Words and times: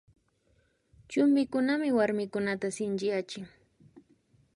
Chumpikunami 1.09 1.89
warmikunata 1.97 2.67
shinchiyachin 2.75 3.45